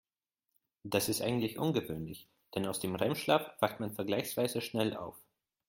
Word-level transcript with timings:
Das 0.83 1.09
ist 1.09 1.21
eigentlich 1.21 1.59
ungewöhnlich, 1.59 2.27
denn 2.55 2.65
aus 2.65 2.79
dem 2.79 2.95
REM-Schlaf 2.95 3.51
wacht 3.59 3.79
man 3.79 3.93
vergleichsweise 3.93 4.59
schnell 4.59 4.95
auf. 4.97 5.15